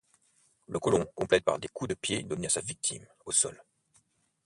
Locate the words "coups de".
1.67-1.93